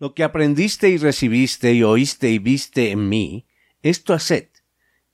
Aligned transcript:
Lo 0.00 0.14
que 0.14 0.22
aprendiste 0.22 0.90
y 0.90 0.96
recibiste 0.96 1.72
y 1.74 1.82
oíste 1.82 2.30
y 2.30 2.38
viste 2.38 2.92
en 2.92 3.08
mí, 3.08 3.46
esto 3.82 4.14
haced, 4.14 4.48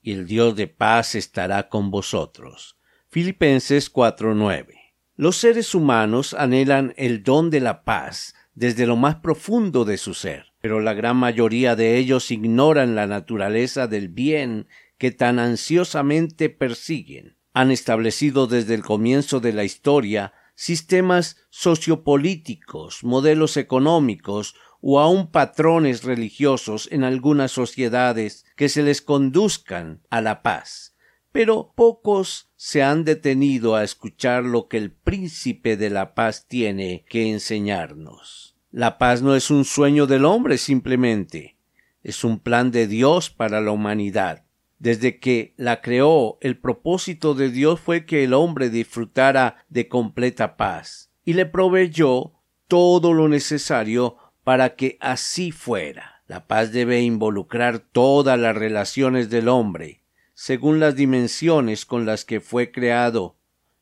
y 0.01 0.11
el 0.11 0.27
Dios 0.27 0.55
de 0.55 0.67
paz 0.67 1.15
estará 1.15 1.69
con 1.69 1.89
vosotros. 1.89 2.77
Filipenses 3.09 3.91
4:9. 3.91 4.93
Los 5.15 5.37
seres 5.37 5.73
humanos 5.73 6.35
anhelan 6.35 6.93
el 6.97 7.23
don 7.23 7.49
de 7.49 7.61
la 7.61 7.83
paz 7.83 8.35
desde 8.53 8.85
lo 8.85 8.95
más 8.95 9.15
profundo 9.15 9.85
de 9.85 9.97
su 9.97 10.13
ser, 10.13 10.53
pero 10.61 10.79
la 10.79 10.93
gran 10.93 11.17
mayoría 11.17 11.75
de 11.75 11.97
ellos 11.97 12.29
ignoran 12.29 12.93
la 12.93 13.07
naturaleza 13.07 13.87
del 13.87 14.09
bien 14.09 14.67
que 14.99 15.09
tan 15.09 15.39
ansiosamente 15.39 16.49
persiguen. 16.49 17.37
Han 17.53 17.71
establecido 17.71 18.45
desde 18.45 18.75
el 18.75 18.83
comienzo 18.83 19.39
de 19.39 19.53
la 19.53 19.63
historia 19.63 20.33
sistemas 20.55 21.37
sociopolíticos, 21.49 23.03
modelos 23.03 23.57
económicos 23.57 24.55
o 24.81 24.99
aun 24.99 25.31
patrones 25.31 26.03
religiosos 26.03 26.87
en 26.91 27.03
algunas 27.03 27.51
sociedades 27.51 28.45
que 28.55 28.69
se 28.69 28.83
les 28.83 29.01
conduzcan 29.01 30.01
a 30.09 30.21
la 30.21 30.41
paz. 30.41 30.95
Pero 31.31 31.73
pocos 31.75 32.49
se 32.55 32.81
han 32.81 33.03
detenido 33.03 33.75
a 33.75 33.83
escuchar 33.83 34.43
lo 34.43 34.67
que 34.67 34.77
el 34.77 34.91
príncipe 34.91 35.75
de 35.75 35.89
la 35.89 36.15
paz 36.15 36.47
tiene 36.47 37.05
que 37.09 37.29
enseñarnos. 37.29 38.55
La 38.71 38.97
paz 38.97 39.21
no 39.21 39.35
es 39.35 39.51
un 39.51 39.65
sueño 39.65 40.07
del 40.07 40.25
hombre 40.25 40.57
simplemente, 40.57 41.57
es 42.03 42.23
un 42.23 42.39
plan 42.39 42.71
de 42.71 42.87
Dios 42.87 43.29
para 43.29 43.61
la 43.61 43.71
humanidad. 43.71 44.44
Desde 44.79 45.19
que 45.19 45.53
la 45.57 45.81
creó, 45.81 46.37
el 46.41 46.57
propósito 46.57 47.33
de 47.33 47.49
Dios 47.49 47.79
fue 47.79 48.05
que 48.05 48.23
el 48.23 48.33
hombre 48.33 48.69
disfrutara 48.69 49.65
de 49.69 49.87
completa 49.87 50.57
paz, 50.57 51.11
y 51.23 51.33
le 51.33 51.45
proveyó 51.45 52.33
todo 52.67 53.13
lo 53.13 53.27
necesario 53.27 54.17
para 54.43 54.75
que 54.75 54.97
así 54.99 55.51
fuera. 55.51 56.23
La 56.27 56.47
paz 56.47 56.71
debe 56.71 57.01
involucrar 57.01 57.79
todas 57.79 58.39
las 58.39 58.55
relaciones 58.55 59.29
del 59.29 59.47
hombre, 59.47 60.03
según 60.33 60.79
las 60.79 60.95
dimensiones 60.95 61.85
con 61.85 62.05
las 62.05 62.25
que 62.25 62.41
fue 62.41 62.71
creado 62.71 63.37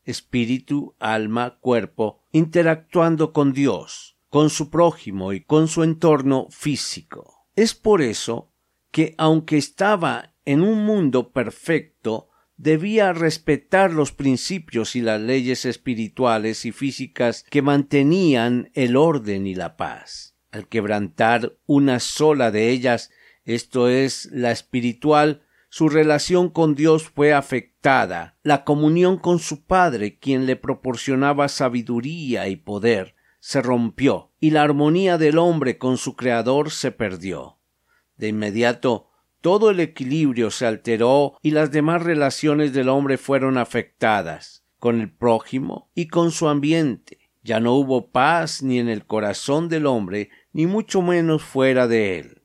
espíritu, 0.06 0.96
alma, 1.00 1.58
cuerpo, 1.60 2.20
interactuando 2.32 3.34
con 3.34 3.54
Dios, 3.54 4.18
con 4.30 4.50
su 4.50 4.70
prójimo 4.70 5.34
y 5.34 5.42
con 5.42 5.68
su 5.68 5.84
entorno 5.84 6.48
físico. 6.50 7.48
Es 7.56 7.74
por 7.74 8.02
eso 8.02 8.52
que, 8.92 9.16
aunque 9.18 9.58
estaba 9.58 10.33
en 10.46 10.62
un 10.62 10.86
mundo 10.86 11.32
perfecto, 11.32 12.30
debía 12.58 13.14
respetar 13.14 13.92
los 13.92 14.12
principios 14.12 14.96
y 14.96 15.02
las 15.02 15.20
leyes 15.20 15.66
espirituales 15.66 16.66
y 16.66 16.72
físicas 16.72 17.44
que 17.50 17.62
mantenían 17.62 18.70
el 18.74 18.96
orden 18.96 19.48
y 19.48 19.56
la 19.56 19.76
paz 19.78 20.34
al 20.54 20.68
quebrantar 20.68 21.58
una 21.66 22.00
sola 22.00 22.52
de 22.52 22.70
ellas, 22.70 23.10
esto 23.44 23.90
es 23.90 24.30
la 24.32 24.52
espiritual, 24.52 25.42
su 25.70 25.90
relación 25.90 26.50
con 26.50 26.76
Dios 26.76 27.10
fue 27.10 27.34
afectada, 27.34 28.38
la 28.44 28.64
comunión 28.64 29.18
con 29.18 29.40
su 29.40 29.66
Padre, 29.66 30.20
quien 30.20 30.46
le 30.46 30.56
proporcionaba 30.56 31.50
sabiduría 31.50 32.48
y 32.48 32.56
poder, 32.56 33.16
se 33.40 33.64
rompió, 33.64 34.32
y 34.40 34.52
la 34.52 34.62
armonía 34.62 35.18
del 35.18 35.40
hombre 35.40 35.80
con 35.80 35.98
su 35.98 36.16
Creador 36.16 36.70
se 36.70 36.92
perdió. 36.92 37.58
De 38.16 38.28
inmediato 38.28 39.10
todo 39.44 39.70
el 39.70 39.82
equilibrio 39.82 40.52
se 40.52 40.66
alteró 40.66 41.38
y 41.42 41.52
las 41.52 41.70
demás 41.70 42.02
relaciones 42.02 42.72
del 42.72 42.88
hombre 42.88 43.18
fueron 43.18 43.58
afectadas, 43.58 44.64
con 44.80 45.02
el 45.02 45.12
prójimo 45.12 45.92
y 45.94 46.08
con 46.08 46.32
su 46.32 46.48
ambiente. 46.48 47.30
Ya 47.44 47.60
no 47.60 47.74
hubo 47.74 48.10
paz 48.10 48.64
ni 48.64 48.80
en 48.80 48.88
el 48.88 49.06
corazón 49.06 49.68
del 49.68 49.86
hombre 49.86 50.30
ni 50.54 50.66
mucho 50.66 51.02
menos 51.02 51.44
fuera 51.44 51.90
de 51.90 52.20
él. 52.20 52.42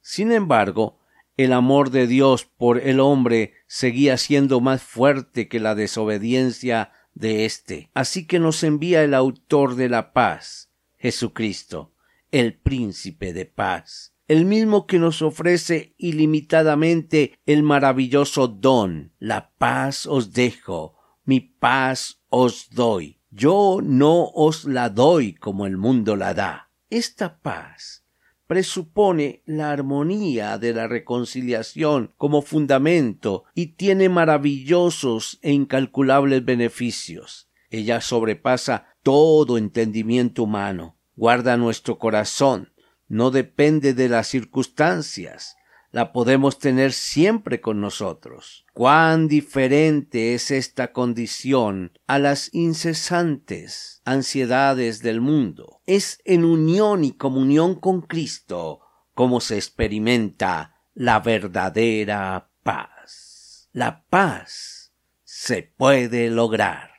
Sin 0.00 0.32
embargo, 0.32 0.98
el 1.36 1.52
amor 1.52 1.90
de 1.90 2.08
Dios 2.08 2.44
por 2.44 2.80
el 2.80 2.98
hombre 2.98 3.54
seguía 3.68 4.16
siendo 4.16 4.60
más 4.60 4.82
fuerte 4.82 5.46
que 5.46 5.60
la 5.60 5.76
desobediencia 5.76 6.90
de 7.14 7.44
éste. 7.44 7.90
Así 7.94 8.26
que 8.26 8.40
nos 8.40 8.64
envía 8.64 9.04
el 9.04 9.14
autor 9.14 9.76
de 9.76 9.88
la 9.88 10.12
paz, 10.12 10.72
Jesucristo, 10.96 11.92
el 12.32 12.54
príncipe 12.54 13.32
de 13.32 13.46
paz, 13.46 14.13
el 14.26 14.44
mismo 14.46 14.86
que 14.86 14.98
nos 14.98 15.22
ofrece 15.22 15.94
ilimitadamente 15.98 17.38
el 17.46 17.62
maravilloso 17.62 18.48
don. 18.48 19.12
La 19.18 19.52
paz 19.58 20.06
os 20.06 20.32
dejo, 20.32 20.96
mi 21.24 21.40
paz 21.40 22.22
os 22.28 22.70
doy. 22.70 23.20
Yo 23.30 23.80
no 23.82 24.30
os 24.34 24.64
la 24.64 24.88
doy 24.90 25.34
como 25.34 25.66
el 25.66 25.76
mundo 25.76 26.16
la 26.16 26.34
da. 26.34 26.70
Esta 26.88 27.40
paz 27.40 28.04
presupone 28.46 29.42
la 29.46 29.72
armonía 29.72 30.58
de 30.58 30.74
la 30.74 30.86
reconciliación 30.86 32.12
como 32.16 32.42
fundamento 32.42 33.44
y 33.54 33.74
tiene 33.74 34.08
maravillosos 34.08 35.38
e 35.42 35.52
incalculables 35.52 36.44
beneficios. 36.44 37.48
Ella 37.70 38.00
sobrepasa 38.00 38.86
todo 39.02 39.58
entendimiento 39.58 40.44
humano, 40.44 40.96
guarda 41.16 41.56
nuestro 41.56 41.98
corazón, 41.98 42.73
no 43.08 43.30
depende 43.30 43.94
de 43.94 44.08
las 44.08 44.28
circunstancias, 44.28 45.56
la 45.90 46.12
podemos 46.12 46.58
tener 46.58 46.92
siempre 46.92 47.60
con 47.60 47.80
nosotros. 47.80 48.66
Cuán 48.72 49.28
diferente 49.28 50.34
es 50.34 50.50
esta 50.50 50.92
condición 50.92 51.92
a 52.08 52.18
las 52.18 52.52
incesantes 52.52 54.02
ansiedades 54.04 55.02
del 55.02 55.20
mundo. 55.20 55.80
Es 55.86 56.20
en 56.24 56.44
unión 56.44 57.04
y 57.04 57.12
comunión 57.12 57.76
con 57.76 58.02
Cristo 58.02 58.80
como 59.14 59.40
se 59.40 59.54
experimenta 59.54 60.80
la 60.94 61.20
verdadera 61.20 62.50
paz. 62.64 63.68
La 63.72 64.04
paz 64.04 64.92
se 65.22 65.62
puede 65.62 66.30
lograr. 66.30 66.90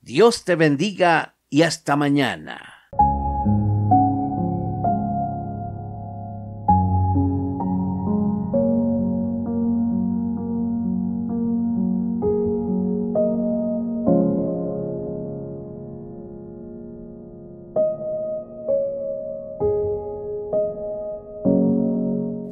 Dios 0.00 0.44
te 0.44 0.54
bendiga 0.54 1.36
y 1.50 1.62
hasta 1.62 1.96
mañana. 1.96 2.77